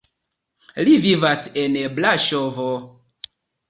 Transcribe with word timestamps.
Li 0.87 0.95
vivas 1.05 1.45
en 1.67 1.79
Braŝovo. 2.01 2.69